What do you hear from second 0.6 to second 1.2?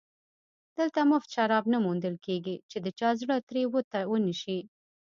دلته